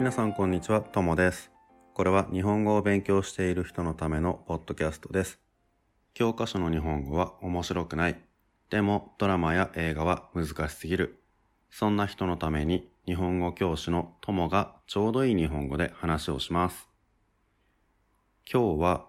[0.00, 1.50] 皆さんこんにちは、ともです。
[1.92, 5.38] これは日本語を勉強している人のためのポッドキャストです。
[6.14, 8.18] 教科書の日本語は面白くない。
[8.70, 11.22] でもドラマや映画は難しすぎる。
[11.68, 16.88] そんな人のために日本語教師のともがちょうどいい日本語で話をします。
[18.50, 19.04] 今日は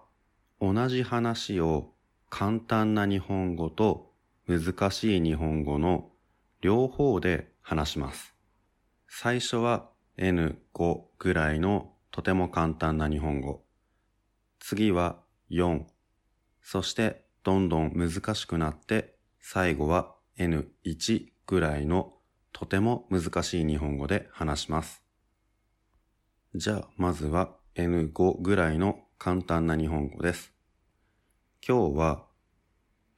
[0.60, 1.94] 同じ話を
[2.28, 4.12] 簡単な日本語と
[4.46, 6.10] 難しい日本語の
[6.60, 8.34] 両方で話します。
[9.08, 9.88] 最初は
[10.22, 13.64] N5 ぐらいのとても簡単な日本語。
[14.60, 15.18] 次は
[15.50, 15.82] 4。
[16.62, 22.12] そしてどんどん難しくなって最後は N1 ぐらいの
[22.52, 25.02] とても難しい日本語で話します。
[26.54, 30.52] じゃあまずは N5 ぐらいの簡単な日本語です。
[31.66, 32.26] 今日は、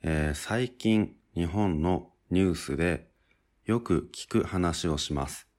[0.03, 3.11] えー最近日本のニュースで
[3.67, 5.54] よく聞く話をします。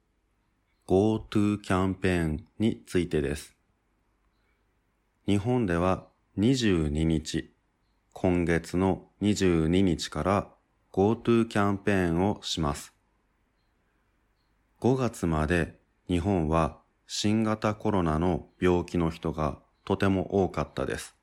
[0.87, 3.55] GoTo キャンペーンについてです。
[5.25, 6.05] 日本では
[6.37, 7.55] 22日、
[8.13, 10.47] 今月の22日から
[10.93, 12.93] GoTo キャンペーンをします。
[14.79, 21.15] 5月まで日本は新型コロナの病気の人がとても多かったです。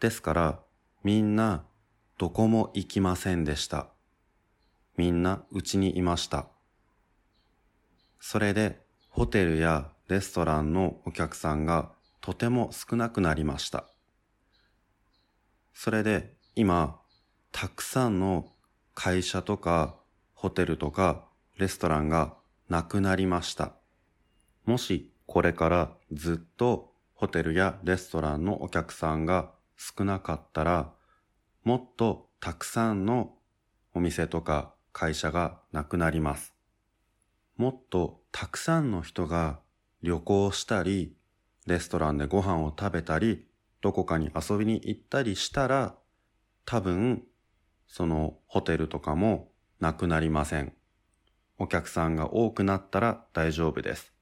[0.00, 0.60] ですから
[1.04, 1.64] みんな
[2.18, 3.86] どこも行きませんでした。
[4.96, 6.48] みんなうちにいました。
[8.20, 13.88] それでホテルやレストランのお客さんがとても少なくなりました。
[15.72, 17.00] それで今、
[17.52, 18.52] たくさんの
[18.94, 19.96] 会社とか
[20.34, 21.24] ホテルとか
[21.56, 22.36] レストランが
[22.68, 23.72] なくなりました。
[24.64, 30.92] もしこれからずっとホテルやレストランのお客さんが少なかったら、
[31.64, 33.34] もっとたくさんの
[33.94, 36.57] お店とか会社がなくなります。
[37.58, 39.58] もっとたくさんの人が
[40.00, 41.16] 旅行したり、
[41.66, 43.46] レストランでご飯を食べたり、
[43.80, 45.96] どこかに遊びに行ったりしたら、
[46.64, 47.24] 多分、
[47.88, 50.72] そのホテルとかもなくなりません。
[51.58, 54.12] お客さんが多くなったら大丈夫です。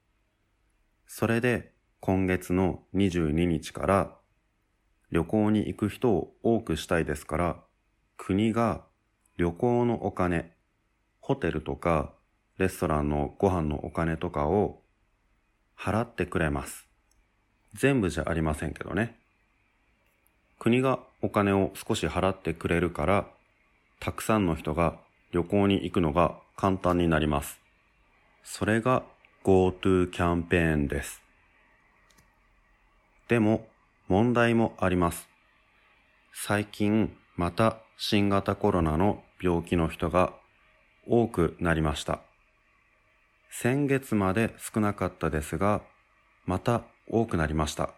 [1.07, 4.17] それで今月の22日から
[5.11, 7.63] 旅行に行く人を多くしたいですから、
[8.17, 8.87] 国が
[9.37, 10.57] 旅行のお金、
[11.21, 12.16] ホテルとか
[12.59, 14.81] レストランのご飯のお金とかを
[15.79, 16.87] 払ってくれます。
[17.75, 19.17] 全部じゃありませんけどね。
[20.59, 23.27] 国がお金を少し払ってくれるから、
[24.01, 24.99] たくさんの人が
[25.33, 27.61] 旅行に行くのが簡単になります。
[28.43, 29.03] それが
[29.45, 31.23] GoTo キャンペーンです。
[33.29, 33.67] でも
[34.09, 35.29] 問題もあります。
[36.33, 40.33] 最近また新型コロナの病気の人が
[41.07, 42.26] 多くなりました。
[43.59, 45.81] 先月まで少なかったですが、
[46.45, 47.95] また多くなりました。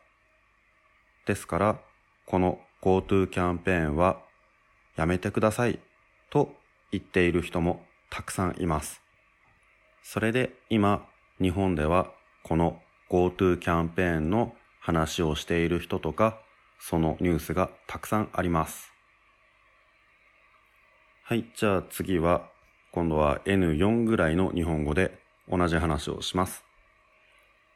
[1.27, 1.81] ですから、
[2.27, 4.21] この GoTo キャンペーンは
[4.95, 5.81] やめてください
[6.31, 6.55] と
[6.93, 9.03] 言っている人もたくさんいます。
[10.05, 11.05] それで今、
[11.43, 12.13] 日本では
[12.45, 12.81] この
[13.11, 16.39] GoTo キャンペーンの話をしている人とか、
[16.79, 18.93] そのニュースがたくさんあります。
[21.25, 22.49] はい、じゃあ次は、
[22.93, 26.65] 今度は N4 ぐらいの日本語で同じ話をします。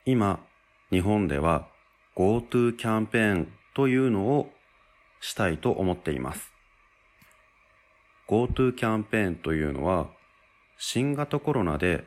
[0.05, 0.41] 今、
[0.91, 1.69] 日本では
[2.17, 4.51] GoTo キャンペーンというのを
[5.21, 6.53] したいと思っています。
[8.29, 10.09] GoTo キャンペーンというのは、
[10.79, 12.05] 新型コロナで、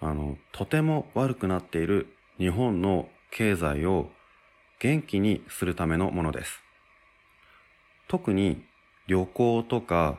[0.00, 4.10] あの、とても悪くなっている日本の経済を
[4.80, 6.60] 元気にするためのものです。
[8.08, 8.64] 特に
[9.06, 10.18] 旅行とか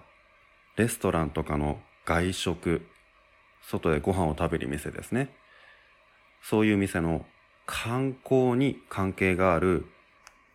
[0.78, 2.86] レストランとかの外食、
[3.68, 5.36] 外でご飯を食べる店ですね。
[6.42, 7.26] そういう店の
[7.66, 9.86] 観光に関係がある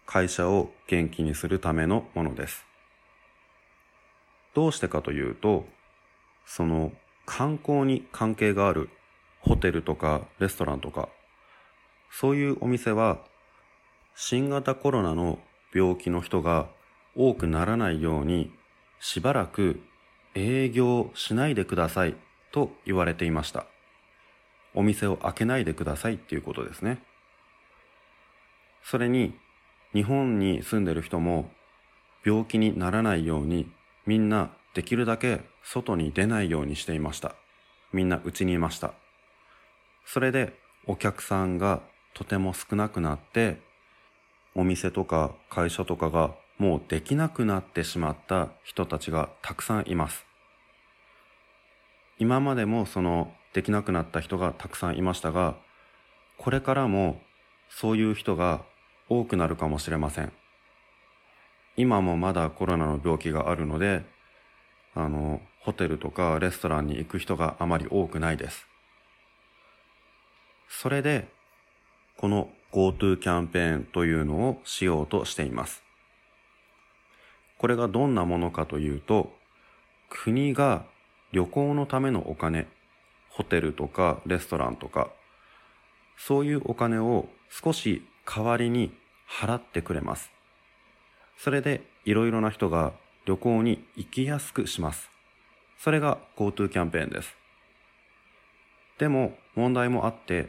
[0.07, 2.65] 会社を元気にするためのものです。
[4.55, 5.67] どうしてかというと、
[6.47, 6.93] その
[7.27, 8.91] 観光に関係がある
[9.41, 11.09] ホテルとかレストランとか、
[12.11, 13.19] そういうお店は
[14.15, 15.39] 新型コロナの
[15.75, 16.69] 病気の人が
[17.15, 18.51] 多くならないように
[19.01, 19.81] しばらく
[20.35, 22.17] 営業しないでください
[22.53, 23.67] と言われていました。
[24.75, 27.03] お店を開けないでくださいっていうことですね。
[28.83, 29.35] それに
[29.93, 31.51] 日本に住んでる人も
[32.25, 33.71] 病気にならないように
[34.07, 37.35] みんなできるだけ外に出ないようにしていました。
[37.93, 38.93] みんな家にいました。
[40.05, 41.81] それでお客さんが
[42.15, 43.61] とても少なくなって
[44.55, 50.28] お店とか会社とかがもうできなくなってしまった人たちがたくさんいます。
[52.19, 55.57] 今までもそのできなくなった人がたくさんいましたが、
[56.37, 57.21] これからも
[57.69, 58.63] そういう人が
[59.09, 60.33] 多くなるかもしれません。
[61.77, 64.05] 今もまだコロナの病気があるので、
[64.95, 68.67] あの、ホテルとかレストランに行く人があまり多くないです。
[70.69, 71.29] それで、
[72.17, 75.83] この GoTo キャンペーンというのをしようとしています。
[77.59, 79.33] これがどんなものかというと、
[80.09, 80.85] 国が
[81.33, 82.67] 旅行のためのお金、
[83.29, 85.11] ホテルとかレストランとか、
[86.17, 88.93] そういうお金を少し代わりに
[89.29, 90.31] 払ってくれます。
[91.37, 92.93] それでいろいろな人が
[93.27, 95.11] 旅行に行きやすくします。
[95.79, 97.37] それが GoTo キャンペーンです。
[98.99, 100.49] でも問題もあって、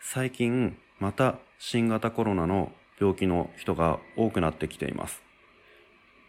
[0.00, 5.22] 最近また新型コロナの病気の人が多くなってきています。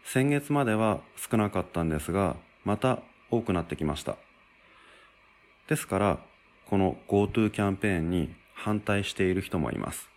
[0.04, 3.00] 先月までは少なかったんですが、また
[3.30, 4.16] 多くなってきました。
[5.68, 6.18] ですから、
[6.66, 10.08] この GoTo キャンペーンに反対している人もいます。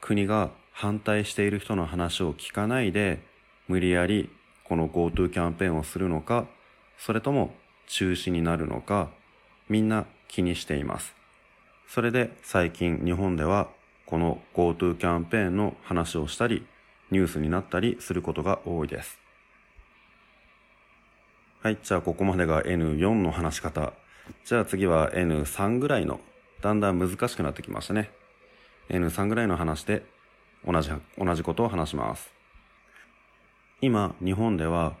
[0.00, 3.20] 国が反対している人の話を聞かないで、
[3.68, 4.30] 無理やり
[4.64, 6.46] この GoTo キャンペーンをするのか、
[6.96, 7.54] それとも
[7.86, 9.10] 中止になるのか、
[9.68, 11.14] みんな気にしています。
[11.86, 13.68] それで最近日本では
[14.06, 16.66] この GoTo キャンペーンの話をしたり、
[17.10, 19.19] ニュースになったりすることが多いです。
[21.62, 23.92] はい、じゃあここまでが N4 の話し方。
[24.46, 26.18] じゃあ次は N3 ぐらいの、
[26.62, 28.10] だんだん難しくなってきましたね。
[28.88, 30.02] N3 ぐらいの話で
[30.66, 32.32] 同じ、同じことを話します。
[33.82, 34.96] 今、日本では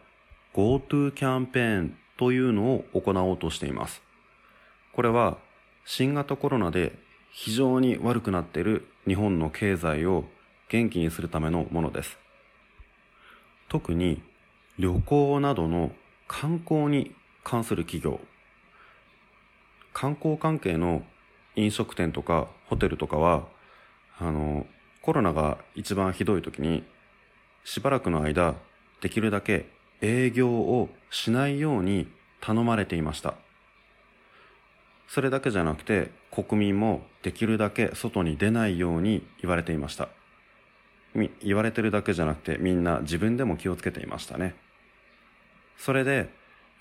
[0.52, 4.02] GoTo キャンペーンというのを行おうとしています。
[4.92, 5.38] これは
[5.86, 6.92] 新型コロナで
[7.30, 10.26] 非常に悪くなっている日本の経済を
[10.68, 12.18] 元気にするためのものです。
[13.70, 14.22] 特に
[14.78, 15.92] 旅行などの
[16.32, 17.12] 観光に
[17.42, 18.20] 関する企業、
[19.92, 21.02] 観光関係の
[21.56, 23.48] 飲食店とかホテルとかは、
[24.16, 24.64] あの、
[25.02, 26.84] コロナが一番ひどい時に、
[27.64, 28.54] しばらくの間、
[29.00, 29.66] できるだけ
[30.02, 32.06] 営業をしないように
[32.40, 33.34] 頼まれていました。
[35.08, 40.08] それだけじゃなくて、国民もできるだけ外に出ないように言われていました。
[41.42, 44.54] 言われてるだけじゃなくてみんな自分でも気をつけていましたね。
[45.80, 46.28] それで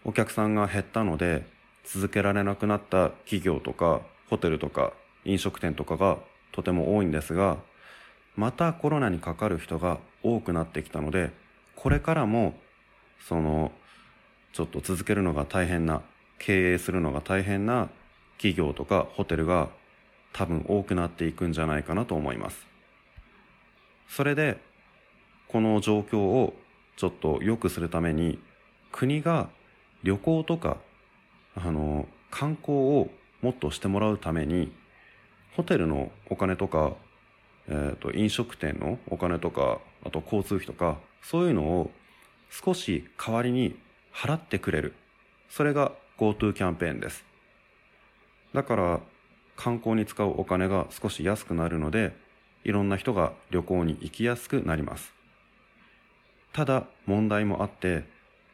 [0.06, 1.44] お客さんが減ったので
[1.84, 4.94] 続けられなくなった企業とかホテルとか
[5.25, 6.18] 飲食店とかが
[6.51, 7.57] とても多いんですが
[8.36, 11.31] またコロナにかかる人が多くなってきたので
[11.75, 12.54] これからも
[13.28, 13.72] その
[14.54, 16.02] ちょっと続けるのが大変な
[16.38, 17.90] 経営するのが大変な
[18.38, 19.69] 企業とかホテルが
[20.34, 22.66] 多分多くなっていくんじゃないかなと思います。
[24.07, 24.57] それで、
[25.48, 26.54] この状況を
[26.98, 28.40] ちょっと良くするために、
[28.92, 29.50] 国が
[30.04, 30.78] 旅行とか、
[31.56, 33.10] あの、観光を
[33.42, 34.72] もっとしてもらうために、
[35.56, 36.94] ホテルのお金とか、
[37.68, 41.92] えっ、ー、と、飲食店のお金とか、あと交通費とか、そういうのを
[42.50, 43.78] 少し代わりに
[44.14, 44.94] 払ってくれる。
[45.50, 47.24] それが GoTo キャンペーンです。
[48.54, 49.00] だから、
[49.56, 52.16] 観光に使うお金が少し安くなるので、
[52.64, 55.14] いろんな人が旅行に行きやすくなります。
[56.54, 58.06] ただ問題もあって、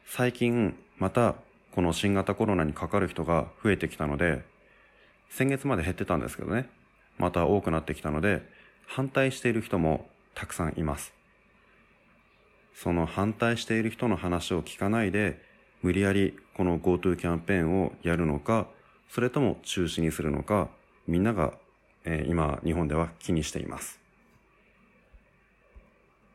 [0.05, 1.35] 最近また
[1.73, 4.43] この新型コロナにかかる人が増えてきたので、
[5.29, 6.69] 先月まで減ってたんですけどね、
[7.17, 8.41] また多くなってきたので、
[8.87, 11.13] 反対している人もたくさんいます。
[12.73, 15.41] その反対している人の話を聞かないで、
[15.81, 18.67] 無理やりこの GoTo キャンペーンをやるのか、
[19.09, 20.69] それとも中止にするのか、
[21.07, 21.53] みんなが
[22.07, 23.99] えー、今、日本では気にしています。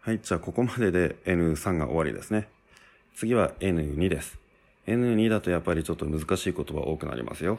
[0.00, 2.48] はい、じゃあここまでで N3 が終わりですね。
[3.14, 4.38] 次は N2 です。
[4.86, 7.58] N2 だとやっぱりちょっと難しい言葉多くなりますよ。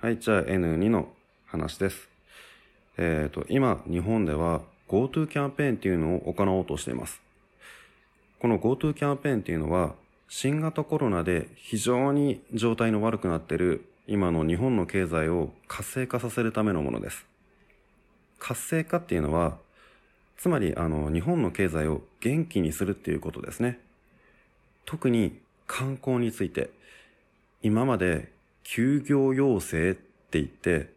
[0.00, 1.08] はい、じゃあ N2 の
[1.46, 2.08] 話です。
[2.98, 7.22] えっ、ー、と、今、日本では GoTo キャンペーンっていうのを行おうとしています。
[8.38, 9.94] この GoTo キャンペーンっていうのは、
[10.28, 17.26] 新型コロナで非常に状態の悪くなっている今の日本の経済を活性化させるためのものです。
[18.38, 19.58] 活性化っていうのは、
[20.36, 23.78] つまりあの日本の経済を元気にするっていうことですね。
[24.84, 26.70] 特に観光について、
[27.62, 28.32] 今まで
[28.64, 30.92] 休業要請って言って、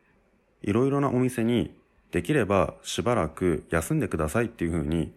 [0.62, 1.76] いろいろなお店に
[2.12, 5.14] できればしばらく休んでくださいっていうふうに、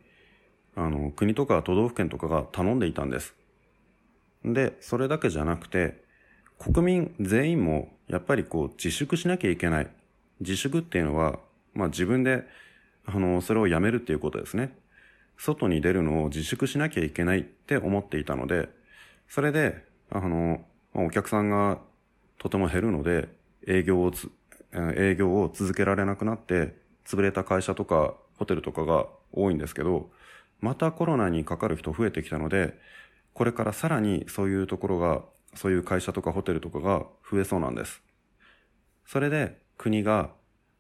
[0.77, 3.35] あの、国とか都道府県とかが頼んでいたんです。
[4.45, 6.03] で、それだけじゃなくて、
[6.59, 9.89] 国民全員もやっぱりこう自粛しなきゃいけない。
[10.41, 11.39] 自粛っていうのは、
[11.75, 12.45] まあ自分で、
[13.07, 14.77] あの、それをやめるっていうことですね。
[15.39, 18.69] 外に出るのを自粛しなきゃいけないって思っていたので、
[19.29, 20.65] それで、あの、
[20.95, 21.79] お客さんが
[22.39, 23.29] とても減るので、
[23.67, 24.31] 営業をつ、
[24.73, 26.77] 営業を続けられなくなって
[27.07, 30.11] 潰れた会社とかホテルとかが多いんですけど、
[30.61, 32.79] またコロナにかかる人増えてきたので、
[33.33, 35.23] これからさらにそういうところが、
[35.55, 38.03] そういう会社とかホテルとかが増えそうなんです。
[39.07, 40.31] それで国が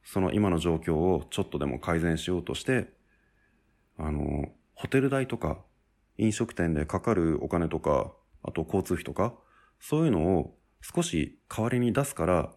[0.04, 2.88] その今の状況をちょっとでも改善しようとして、
[3.98, 5.58] あの、ホテル代とか
[6.16, 8.12] 飲食店でかかるお金とか、
[8.42, 9.34] あと交通費とか、
[9.80, 12.52] そういうのを少し代わりに出すから、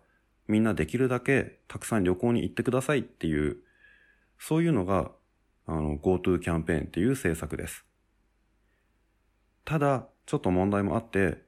[0.47, 3.57] みんなできるだけたくさん旅行に行ってくださいっていう、
[4.39, 5.11] そういうのが、
[5.65, 7.85] あの、GoTo キャンペーンっていう政策です。
[9.65, 11.43] ただ、ちょっと問題もあって、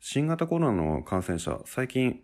[0.00, 2.22] 新型コロナの感染者、最近、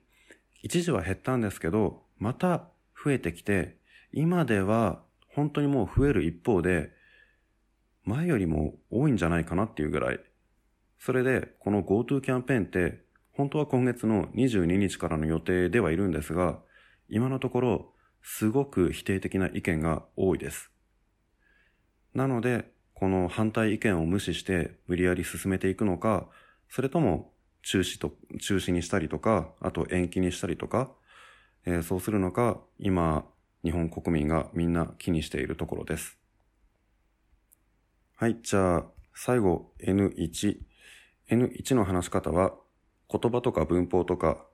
[0.63, 2.69] 一時は減ったんですけど、また
[3.03, 3.77] 増えてきて、
[4.13, 6.91] 今では本当にもう増える一方で、
[8.09, 10.21] 前よりも多いんじゃないかなっていうぐらい。
[10.99, 16.59] それで、この GoTo キャンペーンって、本当は今月の22日からの予定ではいるんですが、
[17.11, 20.71] 今のところ、すごく否定的な意見が多いです。
[22.15, 26.29] なので、この反対意見を無視して無理やり進めていくのか、
[26.71, 30.91] それとも中止と、中止にしたりとか、あと延期にしたりとか、
[31.67, 33.27] えー、そうするのか、今、
[33.63, 36.18] 日本国民がみんな気にしているところです。
[38.21, 38.85] はい、じゃあ、
[39.15, 40.59] 最後 N1。
[41.31, 42.53] N1 の話し方は、
[43.09, 44.45] 言葉とか文法とか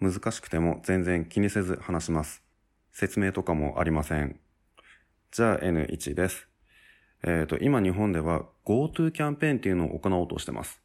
[0.00, 2.42] 難しくても全然気にせず話します。
[2.92, 4.40] 説明とかもありません。
[5.32, 6.48] じゃあ N1 です。
[7.22, 10.80] えっ、ー、と、今日本では GoTo キャンペーンっていうのを行おうとしてます。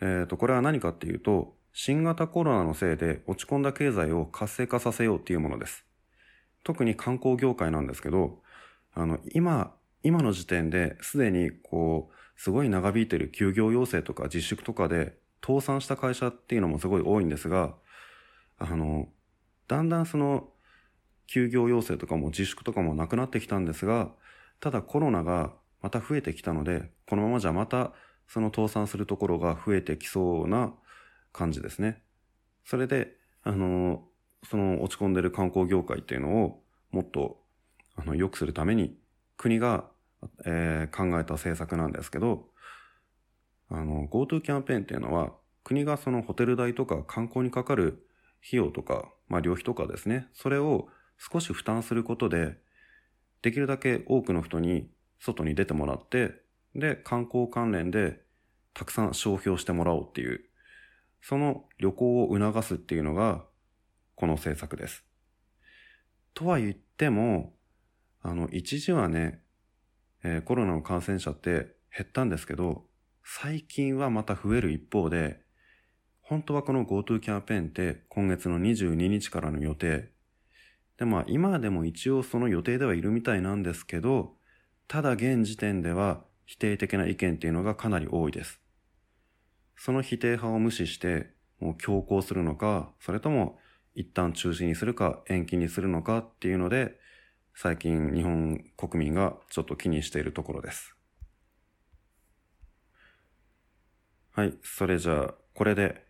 [0.00, 5.84] えっ、ー、と、これは何かっていうと、新型コロナのせいで落ち込んだ経済を活性化させようっていうものです。
[6.64, 8.38] 特に観光業界なんですけど、
[8.94, 17.74] あの、今、今の時点ですでにこう、すごい長引いてる休業要請とか自粛とかで倒産した会社っていうのもすごい多いんですが、
[18.58, 19.08] あの、
[19.68, 20.48] だんだんその、
[21.26, 24.10] 休業要請とかも自粛とかもなくなってきたんですが、
[24.58, 27.92] ただコロナがまた増えてきたので、このままじゃまた
[28.26, 30.74] その倒産するところが増えてきそうな
[31.32, 32.02] 感じですね。
[32.64, 34.04] それで、あの、
[34.48, 37.42] その落ち込んでる観光業界っていうのをもっと
[37.94, 38.96] あの良くするために
[39.40, 39.86] 国が、
[40.44, 42.50] えー、考えた政策なんですけど、
[43.70, 45.32] あの、GoTo キャンペーンっていうのは
[45.64, 48.06] 国がそのホテル代とか観光にかかる
[48.46, 52.58] 費用とか、まあ旅費とかですね、それを少し負担することで、
[53.40, 56.34] できるだけ多くの人に外に出てもらって、
[56.74, 58.20] で、観光関連で
[58.74, 60.44] たくさん消費をしてもらおうっていう、
[61.22, 63.46] その旅行を促すっていうのが、
[64.16, 65.02] この政策です。
[66.34, 67.54] とは言っても、
[68.22, 69.40] あの、一時はね、
[70.22, 72.84] えー、コロナの感染者って減ったんですけど、
[73.24, 75.40] 最近はまた増える一方で、
[76.20, 80.10] 本当はこの GoTo キャンペーンって今月の22日からの予定。
[80.98, 84.34] で、まあ今でも一応その予定ではいるみたいなんですけど、
[84.86, 88.60] ただ現時点では否定的な意見っていうのがかなり多いです。
[89.76, 93.58] その否定派を無視して、もう強行するのか、それとも
[93.94, 96.98] 一旦中止にするか延期にするのかっていうので、
[97.54, 100.94] 最近日本国民がちょっと気にしているところです。
[104.32, 106.06] はい、それじゃあ、これで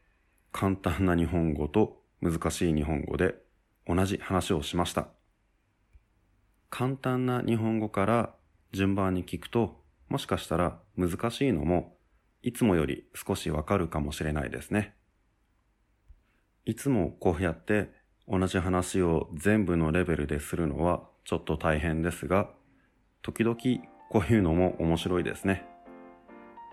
[0.52, 3.34] 簡単な日本語と難しい日本語で
[3.86, 5.08] 同じ話をしました。
[6.68, 8.34] 簡単な日本語から
[8.72, 11.96] 順番に聞くと、もしかしたら難しいのも
[12.42, 14.94] いつもより少しわかるかもしれないですね。
[16.64, 17.90] いつもこうやって
[18.30, 22.48] 同じ話を全部のレベルでするのはちょっと大変ですが、
[23.22, 23.56] 時々
[24.08, 25.66] こういうのも面白いですね。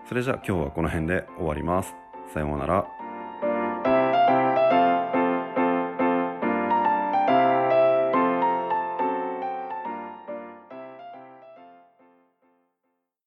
[0.08, 1.94] それじゃあ今日はこの辺で終わります。
[2.32, 3.07] さようなら。